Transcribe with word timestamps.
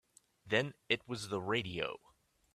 Then 0.47 0.73
it 0.89 1.07
was 1.07 1.27
the 1.27 1.39
radio. 1.39 1.99